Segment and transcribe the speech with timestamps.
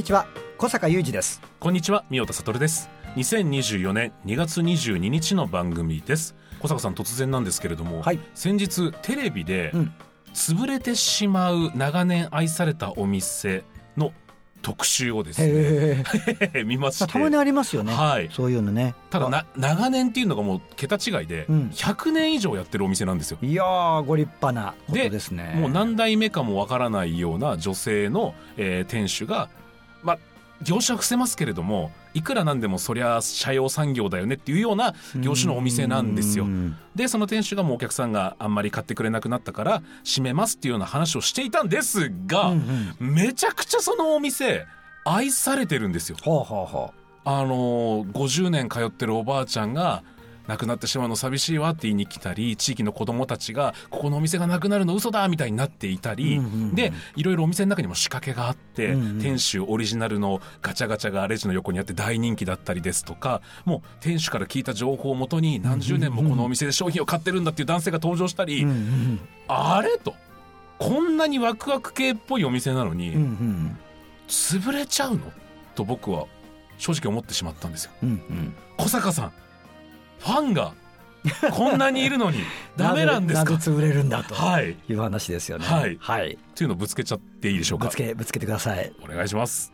[0.00, 1.42] にちは小坂雄二です。
[1.58, 2.88] こんにちは、宮田悟です。
[3.16, 6.34] 2024年2月22日の番組です。
[6.58, 8.18] 小坂さん突然なんですけれども、はい。
[8.34, 9.92] 先日テレビでうん。
[10.32, 13.62] 潰れてしまう長年愛されたお店
[13.98, 14.14] の
[14.62, 15.48] 特集をですね
[16.54, 17.12] へ 見まして。
[17.12, 18.30] たまにありますよね、はい。
[18.32, 18.94] そういうのね。
[19.10, 21.70] ただな長年っていうのがもう桁違いでうん。
[21.74, 23.38] 100年以上やってるお店なんですよ。
[23.42, 25.58] いやーご立派なことでですね。
[25.60, 29.50] もう何代目かもわからないような女性の、えー店主が
[30.02, 30.18] まあ
[30.62, 36.48] 業種は伏せますけれどもいくらなんでもそりゃ社用産業だよねっていうような業種のお店なんですよう。
[36.48, 44.66] んでその店主がもうお客さんがあんまり買ってくれなくなったから閉めますっていうような話をしていたんですが、うんうんめちゃくちゃそのお店
[45.04, 46.16] 愛されてるんですよ。
[46.20, 46.92] ほうほうほ
[47.24, 50.02] あのー50年通ってるおばあちゃんが
[50.50, 56.74] 亡くなってしまうの寂しいわって言いに来たり地域の子供たちがここのお店がなくなるの嘘だみたいになっていたり、うんうんうん。
[56.74, 69.20] でいろいろお店の中にも仕掛けがあって、うんうん店主オリジナルのガチャガチャがレジの横にあって大人気だったりですとかもう店主から聞いた情報をもとに何十年もこのお店で商品を買ってるんだっていう男性が登場したり、ううんうん。
[69.48, 70.14] あれと。
[70.78, 73.78] こんなにワクワク系っぽいお店なのに、うんうん。
[74.28, 75.20] 潰れちゃうの？
[75.74, 76.24] と僕は
[76.78, 77.92] 正直思ってしまったんですよ。
[78.02, 78.54] うんうん。
[78.78, 79.32] 小坂さん
[80.20, 80.72] ファンが
[81.52, 82.38] こんなにいるのに
[82.76, 83.54] ダメなんですか？
[83.54, 84.76] 潰れるんだとはい。
[84.88, 85.64] いう話ですよね。
[85.66, 85.98] はい。
[86.00, 87.86] はい、っていうのをぶつけちゃっていいでしょうか？
[87.86, 88.92] ぶつけぶつけてください。
[89.02, 89.72] お願いします。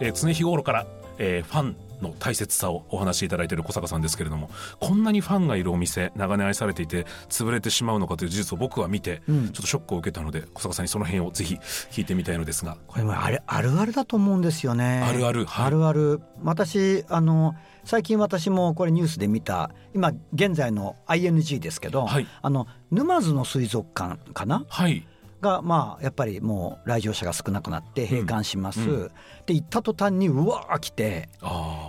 [0.00, 0.86] えー常日頃から、
[1.18, 9.44] えーファンの大切さをお話しいただいている小坂さんですけれどもこんなにファンがいるお店長年愛されていて潰れてしまうのかという事実を僕は見て、うん。
[9.52, 11.56] ちょっとショックを受けたので小坂さんにその辺をぜひ
[11.90, 12.76] 聞いてみたいのですが。
[12.86, 15.02] これもあれあるあるだと思うんですよね。
[15.04, 15.66] あるあるはい。
[15.66, 16.20] あるある。
[16.42, 22.26] 私あの最近私もこれニュースで見た今現在の ING ですけど、はい。
[22.42, 24.64] あの沼津の水族館かな？
[24.68, 25.06] はい
[25.40, 29.02] がまあやっぱりもう来場者が少なくなって閉館します、うん。
[29.04, 29.12] う
[29.46, 31.28] で行った途端にうわー来て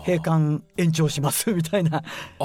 [0.06, 2.04] 閉館延長します みたいな。
[2.40, 2.44] あ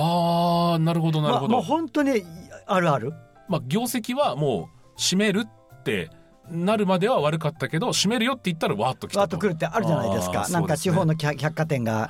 [0.74, 2.22] ーなるほどなるまあ、ほど、もう本当に
[2.66, 3.12] あるある。
[3.48, 6.10] まあ、業績はもう閉めるって
[6.50, 9.20] なるまでは悪かったけど閉めるよって言ったらわーっと来たと。
[9.20, 12.08] わーっと来るってあるじゃないですあかなんか地方の百百貨店が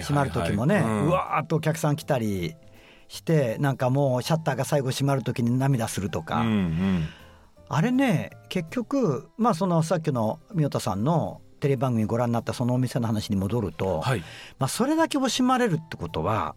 [0.00, 1.06] 閉まる時もね、うん。
[1.06, 2.56] うわーっとお客さん来たり
[3.08, 7.08] してなんかもうシャッターが最後閉まる時に涙するとか、うんうん
[7.68, 14.20] あれね結局まあそのさっきの宮田さんのテレビ番組ご覧になったそのお店の話に戻ると、はい。
[14.58, 16.54] まあ、それだけ惜しまれるってことは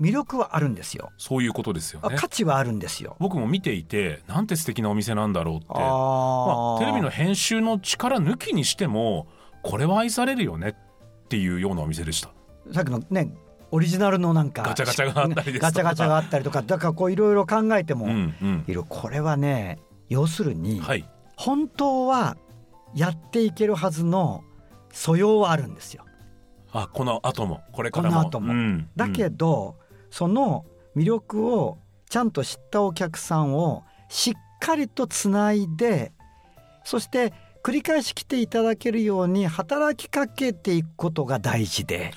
[0.00, 2.16] 魅力はあるんですよ、そういうことですよね。
[2.16, 3.16] 価値はあるんですよ。
[3.18, 5.66] 僕も見ていてなんて素敵なお店なんだろうって。
[5.70, 9.26] あまあ、テレビの編集の力抜きにしても
[9.62, 10.76] これは愛されるよね
[11.24, 12.30] っていうようなお店でした。
[12.72, 13.32] さっきのね
[13.70, 15.66] オリジナルのなんかガチャガチャがあったりですとか。
[15.66, 18.64] ガチャガチャがあったりとかだからこういろいろ考えてもうんうん。
[18.68, 19.78] いる、これはね
[20.08, 21.08] 要するに、はい。
[21.36, 22.36] 本当は
[22.94, 24.42] やっていけるはずの
[24.92, 26.04] 素養はあるんですよ。
[26.72, 27.62] あこの後も。
[27.72, 28.16] これからも。
[28.16, 28.52] この後も。
[28.52, 28.88] うん。
[28.96, 29.76] だけど、
[30.10, 30.64] その
[30.96, 36.12] 魅力をちゃんと知ったお客さんをしっかりとつないで
[36.84, 37.32] そして
[37.62, 42.12] 繰り返し来ていただけるように働きかけていくことが大事で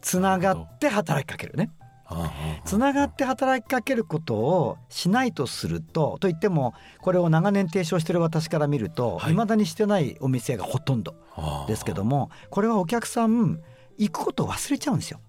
[0.00, 1.70] つながって働きかけるね。
[2.08, 2.32] あ
[2.64, 9.32] つながって働きかけることをしないとするとといってもこれを長年提唱している私から見るとはい。
[9.32, 13.60] いま、未だにしてないお店がほとんどあですけどもこれはお客さん
[13.98, 15.20] 行くことを忘れちゃうんですよ。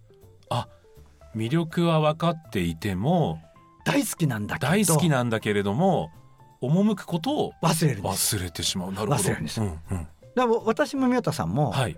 [0.50, 0.68] あ
[1.36, 3.42] 魅力は分かっていても
[3.86, 4.68] 大好きなんだけど。
[4.68, 6.12] 大好きなんだけれども
[6.62, 8.02] 赴くことを忘れる。
[8.02, 8.92] 忘れてしまう。
[8.92, 9.24] なるほど。
[9.24, 9.78] 忘れるんですうんうん。
[9.90, 11.98] だから私も宮田さんも、はい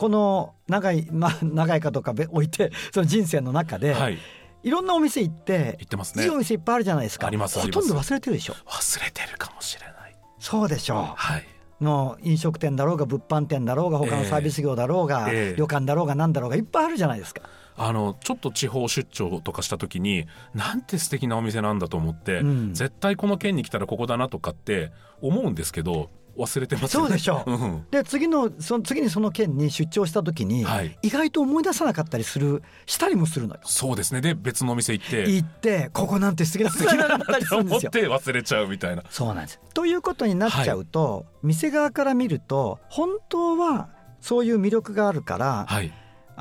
[0.00, 4.16] この長いまあ長いかどうかべ置いて その人生の中で、はい。
[4.62, 6.24] い、ろんなお店行って言ってますね。
[6.24, 7.26] いいお店いっぱいあるじゃないですか。
[7.26, 8.54] ありますほとんど忘れてるでしょ？
[8.66, 10.16] 忘れてるかもしれない。
[10.38, 11.04] そうでしょう。
[11.16, 11.44] はい。
[11.82, 15.54] の飲食店だろうが物販店だろうが他のサービス業だろうが、ええ。
[15.58, 17.42] 旅館だろうが何だろうがいっぱいあるじゃないですか。
[17.76, 22.72] あのちょっと地方出張とかした時になんて素敵なお店なんだと思って、うん。
[22.72, 27.08] 絶対この県に来たらここだなとかって思うんですけど忘れてますよね。
[27.08, 27.50] そうでしょう。
[27.50, 27.86] うん。
[27.90, 30.98] で次のその次にその県に出張した時に、はい。
[31.02, 33.60] 意外と思い出さなかったりするしたりもするのよ。
[33.64, 34.20] そうですね。
[34.20, 35.30] で別のお店行って。
[35.30, 37.90] 行ってここなんて素敵な素敵なったりするんですよ。
[37.94, 39.02] 思って忘れちゃうみたいな。
[39.10, 39.60] そうなんです。
[39.74, 43.88] ということになっちゃうと、店側から見ると本当は
[44.20, 45.92] そういう魅力があるから、はい。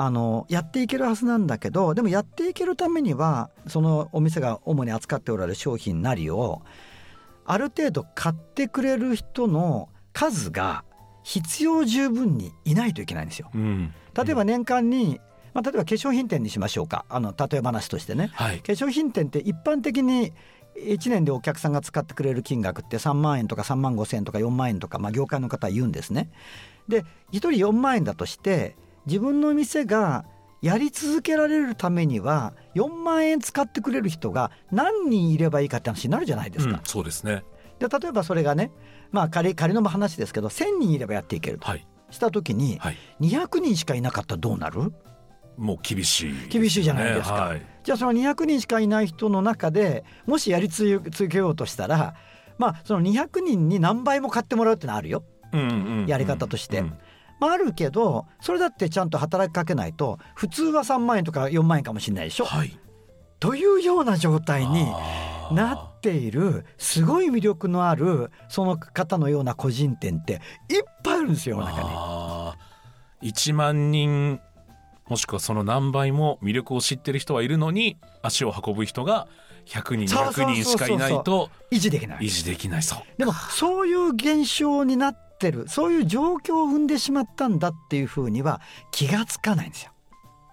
[0.02, 6.62] あのやっていけるはずなんだけどでもやっていけるためにはそのお店が主に扱っておられる商品なりを
[7.50, 10.84] ある程度買ってくれる人の数が
[11.24, 13.50] 必要十分にいないといけないんですよ。
[13.56, 15.20] うん例えば年間に、
[15.54, 20.32] まあ、例えば化粧品店にしましょうかあの例え話としてねはい化粧品店って一般的に
[20.78, 26.30] 1年でお客さんが使ってくれる金額って3万円とか3万5千円とか4万円とか、まあ、業界の方は言うんですね。
[26.88, 28.76] で1人4万円だとして
[29.08, 30.26] 自分の店が
[30.62, 36.74] やり続けられるためには4万円使ってくれる人が何人いればいいかって話になるじゃないですか。
[36.74, 37.44] うんそうですね。
[37.80, 38.72] で例えばそれがね
[39.12, 41.88] まあ仮仮の話ですけど1,000人いればやっていけるとはい。
[42.12, 42.98] した時にはい。
[43.22, 44.92] 200人しかいなかったらどうなる？
[45.58, 47.34] もう厳しいね、厳しいじゃないですか。
[47.36, 47.62] はい。
[47.84, 52.16] じゃあその200人しかいない人の中でもしやり続けようとしたら
[52.58, 55.24] まあその200人に何倍も買ってもらうってのはあるよ。
[55.54, 55.68] うんうん
[56.02, 56.06] うん。
[56.06, 56.80] やり方として。
[56.80, 56.94] うん
[57.40, 62.46] まああるけどそれだってちゃんと働きかけないと普通は3万円とか4万円かもしれないでしょ？
[62.46, 62.78] はい。
[63.40, 64.86] というような状態に
[65.54, 71.90] なっているすごい魅力のあるその方のような個人店っていっぱいあるんですよ中に。
[71.90, 74.40] あー1万人
[75.08, 79.28] もしくはその何倍も魅力を知ってる人はいるのに足を運ぶ人が
[79.66, 82.26] 100人そうそうそうそう200人しかいないと維持できない。
[82.26, 82.84] 維持できない。
[82.84, 83.00] そう。
[83.18, 85.68] でもそういう現象になってる。
[85.68, 89.92] そういう状況を生んでしまったんだっていうふうには気がつかないんですよ。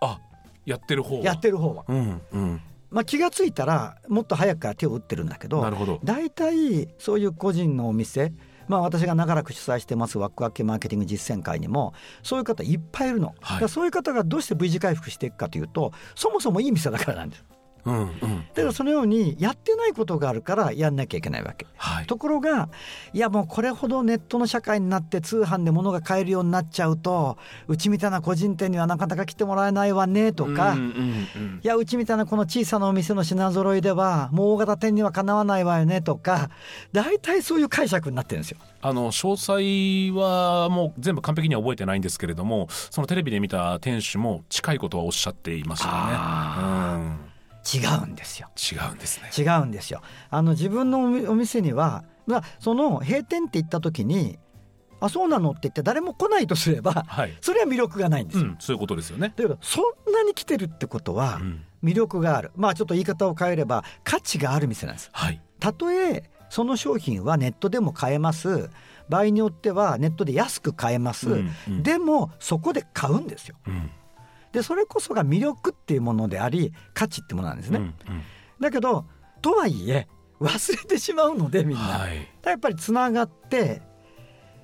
[0.00, 0.18] あ
[0.64, 1.24] やってる方は。
[1.24, 1.84] やってる方は。
[1.88, 2.60] うんうん。
[2.90, 6.00] まあ、気がついたらもっと早くから手を打ってるんだけどなるほど。
[6.04, 8.32] 大体そういう個人のお店
[8.68, 13.36] まあ私が長らく主催してますワクワクマーケティング実践会にもそういう方いっぱいいるの、はい。
[13.40, 17.44] だからそういう方がどうして V 字回復していくかというとそもそもいい店だからなんです
[17.86, 18.08] うんうん。
[18.08, 21.66] だからそのようにやってないことがあるからやんなきゃいけないわけ。
[21.76, 22.06] はい。
[22.06, 22.68] ところが
[23.12, 27.38] いやもうこれほどネットの社会になって通販で物が買えるようになっちゃうと
[27.68, 36.50] うちみたいな個人店にはなかなか来てもらえないわねとか、うんうんうんいやうちみたいなこの小さなお店の品揃いではもう大型店にはかなわないわよねとか
[36.92, 38.58] 大体そういう解釈になってるんですよ。
[38.82, 45.92] あの詳細はもう全部完璧には覚えてないんですけれどもそのテレビで見た店主も近いことはおっしゃっていましたね。
[45.96, 47.35] あうん
[47.74, 49.30] 違うんですよ違うんですね。
[49.36, 50.00] 違うんですよ。
[50.30, 54.38] あの自分のお店には、まあ、その閉店って言った時に
[55.00, 57.36] 「あそうなの?」って言って誰も来ないとすればはい。
[57.40, 58.44] それは魅力がないんですよ。
[58.44, 59.32] うん、そういうことですよね。
[59.36, 65.10] だけどそんなに来てるってことはうん魅力があるまあちょっと言い方を変えれば価値がある店なんです。
[65.12, 65.40] はい。
[65.60, 68.70] たとえその商品はネットでも買えます
[69.08, 73.90] 場合によってはネットで安く買えます、うんうんでもそこで買うんですようん
[74.56, 77.92] でそれこそが魅力っていうものであり価値ってものなんですね、うんうん
[78.58, 79.04] だけど
[79.42, 80.08] とはいえ
[80.40, 82.26] 忘れてしまうのでみんな、はい。
[82.42, 83.82] やっぱりつながって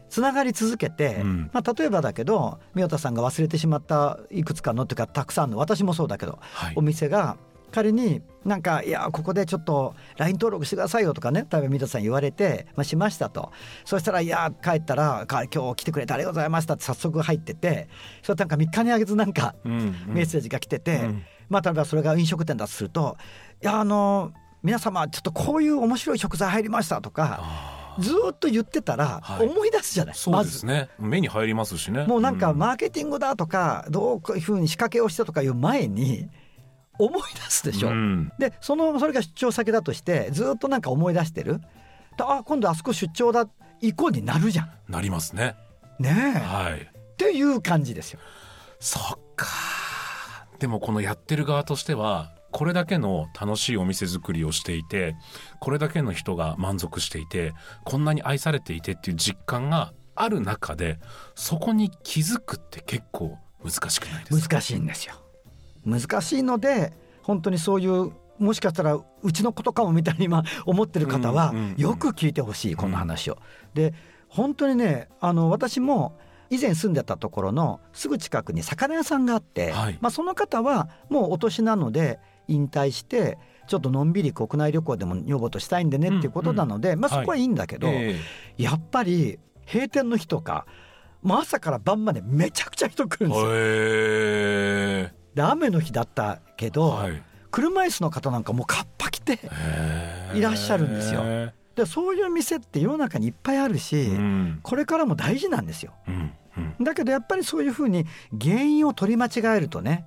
[0.08, 6.80] つながり続けて、うんまあ、例えばだけど宮田さんが忘れてしまったいくつかのっていうかたくさんの私もそうだけどはいお。
[6.80, 7.36] 店が
[7.72, 13.50] 仮になんか「いやここでちょっと LINE 登録してくださいよ」とかね例えば三田さん言われて、まあ、しましたと。
[13.84, 17.88] そしたら「いや帰ったらか今日来てくれてありがとうございました」って早速入ってて
[18.22, 19.74] それなんか3日にあげずなんかうんう
[20.12, 20.14] ん。
[20.14, 21.22] メッセージが来てて、うん。
[21.48, 23.16] まあ例えばそれが飲食店だとすると
[23.62, 29.46] 「いやあの皆様ちょっとこういう面白い食材入りました」とかあずーっと言ってたらはい。
[29.46, 30.52] 思い出すじゃない、ーそうまず。
[30.52, 30.88] ですね。
[30.98, 32.06] 目に入りますしね。
[32.06, 32.58] もうなんかん。
[32.58, 36.28] マーケティングだとかどういうふうに仕掛けをしたとかいう前に
[36.98, 37.88] 思い出すでしょ。
[37.88, 41.64] うんでそのそれが出張先だとしてずっとなんか思い出してるで
[42.20, 43.48] あ今度あそこ出張だ
[43.80, 45.56] 以降になるじゃんなりますね。
[45.98, 46.80] ねえはい。
[46.80, 48.20] っていう感じですよ。
[48.80, 49.46] そっか。
[50.58, 55.16] でもこのやってる側としてはこれだけの楽しいお店作りをしていて
[55.60, 61.00] これだけの人が満足していてこんなに愛されていてっていう実感がある中で
[61.34, 64.56] そこに気づくって結構難しくないですか？
[64.56, 65.14] 難しいんですよ。
[65.84, 71.76] 難しいので本当にそういうもしかしたらうちのことかもみたいに今思ってる方はうんうんうん。
[71.76, 73.38] よく聞いてほしいこの話を。
[73.74, 73.94] で
[74.28, 76.18] 本当にねあの私も
[76.50, 79.98] 以前住んでたところのすぐ近くに魚屋さんがあって、はい。
[80.00, 88.16] まあ、その方はもうお年なので引退してちょっとのんびり国内旅行でも女房としたいんでねっていうことなので、まあ、そこはいいんだけど、え
[88.58, 90.66] やっぱり閉店の日とか
[91.26, 93.50] 朝から晩までめちゃくちゃ人来るんですよ。
[93.54, 95.12] え。
[95.14, 97.22] へで雨の日だったけど、はい。
[97.50, 99.38] 車椅子の方なんかもうカッパ着て
[100.34, 101.20] いらっしゃるんですよ。
[101.22, 104.60] へでそういう店って世の中にいっぱいあるし、ーうん。
[104.62, 105.92] これからも大事なんですよ。
[106.08, 106.32] うん
[106.78, 106.84] うん。
[106.84, 108.06] だけどやっぱりそういうふうに
[108.40, 110.06] 原因を取り間違えるとね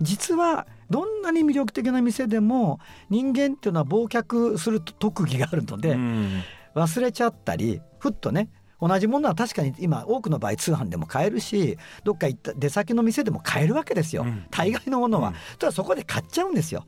[0.00, 2.78] 実はどんなに魅力的な店でも
[3.10, 6.42] 人間っていうのは忘却する特技があるので、うん。
[6.74, 8.50] 忘れちゃったりふっとね
[8.80, 14.46] 同じものは確かに今多くの場合通販でも買えるしどっか行った出先の店でも買えるわけですよ、うん。
[14.50, 15.34] 大概のものは、うん。
[15.58, 16.86] ただそこで買っちゃうんですよ。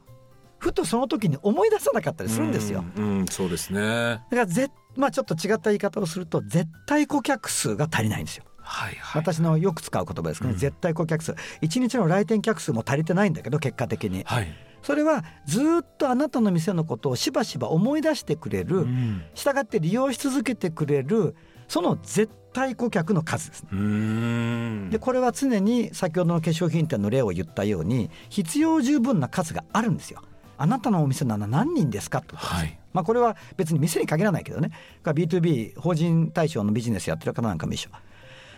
[0.59, 3.21] ふとその時に思い出さなかったりするんですよ、うん。
[3.21, 3.27] うん。
[3.27, 3.81] そうですね。
[3.83, 8.45] だからぜまあちょっと違った言い方をすると絶対顧客数が足りないんですよ。
[8.63, 10.61] はいはい私のよく使う言葉ですけどね、うん。
[10.61, 11.33] 絶対顧客数。
[11.33, 14.23] 1日の来店客数も足りてないんだけど結果的に。
[14.25, 14.49] はい。
[14.83, 15.63] それはずっ
[15.99, 21.35] とあなたの店のことをしばしば思い出してくれる、うんしたがって利用し続けてくれる
[21.71, 24.91] その絶対顧客の数ですね。
[24.91, 30.21] でこれは常に先ほどの化粧品店の例を言ったように必要十分な数があるんですよ。
[30.59, 32.55] あなたのお店なら何人ですかってことです。
[32.55, 34.73] はいまあこれは別に店に限らないけどね。
[35.05, 37.91] が B2B 法人対象のビジネスやってる方なんかも一緒。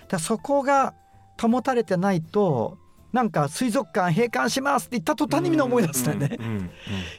[0.08, 0.94] だそこが
[1.38, 2.78] 保たれてないと
[3.12, 6.70] なんか水族館閉館しますって言った途端にみんな思い出すんだよね。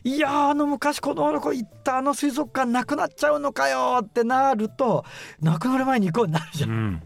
[0.04, 5.06] いやーあの昔子供の頃行ったあの水族館なくなっちゃうのかよってなると
[5.40, 6.70] なくなる前に行こうになるじゃん。
[6.70, 7.04] うん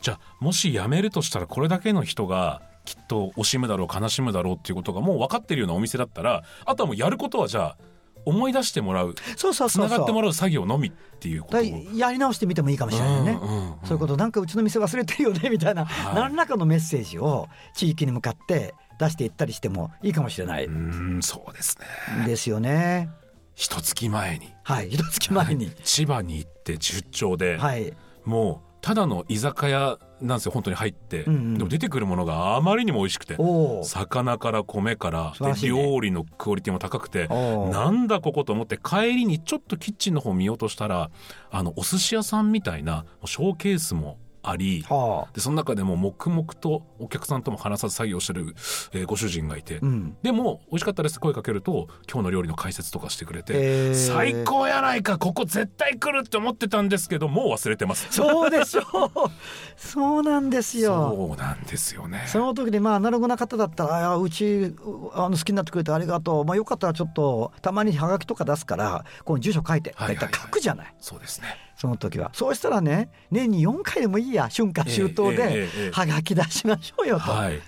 [0.00, 7.76] じゃあもし辞めるとしたらこれだけの人がきっと惜しむだろう悲しむだろうっていうことがもう分かってるようなお店だったらあとはもうやることはじゃあ
[8.24, 13.38] 思い出してもらうそうそうつながってもらう作業のみっていうことやり直してみてもいいかもしれないね。
[13.40, 14.16] うんうんうんそういうこと。
[14.16, 16.14] なんかうちの店忘れてるよねみたいな、はい。
[16.14, 21.78] 何らかのメッセージを地域に向かって出していったりしてもいいかもしれない、うーんそうです
[22.18, 22.26] ね。
[22.26, 23.08] ですよね。
[23.54, 24.52] 一月前に。
[24.62, 27.92] はい一月前に、千葉に行って出張で、はい、
[28.24, 31.54] もうただの居酒屋なんですよ本当に入って、うんうん。
[31.58, 33.36] でも出てくるものがあまりにも美味しくて
[33.84, 35.54] 魚から米からね。
[35.62, 41.10] 料理のクオリティも高くてなんだここと思って帰りにちょっとキッチンの方見ようとしたら
[41.50, 45.32] あのお寿司屋さんみたいなショーケースもありはあ。
[45.34, 48.54] でその中でも黙々とお客さんとも話さず作業してる、
[48.92, 50.16] えーご主人がいて、うん。
[50.22, 53.94] でも美味しかったですって声かけると今日の料理の解説とかしてくれて、えー。
[53.94, 58.06] 最高やないかここ絶対来るって思ってたんですけどもう忘れてます。
[58.10, 59.30] そうでしょう。
[59.76, 61.14] そうなんですよ。
[61.16, 62.24] そうなんですよね。
[62.26, 64.74] その時にまあアナログな方だったら「あうち
[65.14, 70.34] あの好きになってくれてありがとう」まあ、よかったらちょっとたまにハガキとか出すからこの住所書いて」はいはいはい。
[70.34, 70.94] 書くじゃない。
[70.98, 71.48] そうですね
[71.80, 72.30] その時は。
[72.34, 74.50] そうしたらね年に4回でもいいや。
[74.54, 77.30] 春夏秋冬でえええハガキ出しましょうよと。
[77.30, 77.58] はい。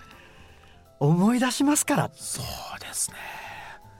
[1.00, 2.10] 思い出しますから。
[2.14, 2.42] そ
[2.76, 3.16] うですね。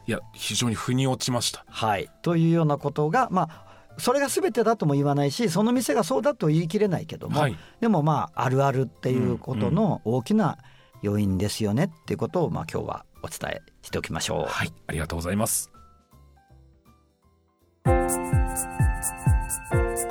[0.07, 1.65] いや非常に腑に落ちました。
[1.67, 3.65] はい、というようなことがまあ
[3.97, 7.57] それが全てだとも言わないしその店がそうだと言い切れないけども、はい。
[7.81, 10.59] でもまああるあるっていうことの大きな
[11.01, 14.45] 要因ですよねっていうことをまあ今日はお伝えしておきましょう。
[14.47, 14.73] はい。
[14.89, 15.72] ありがとうございます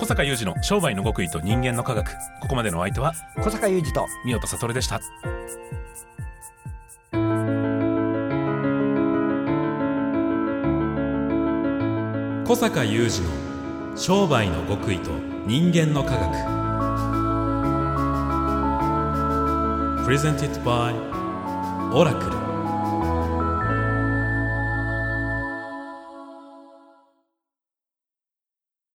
[0.01, 2.11] 小坂雄二の商売の極意と人間の科学。
[2.41, 4.99] ここまでのお相手は小坂雄二と三代悟でした。
[12.47, 15.11] 小坂雄二の商売の極意と
[15.45, 16.33] 人間の科学。
[20.07, 20.95] Presented by
[21.93, 22.40] オラクル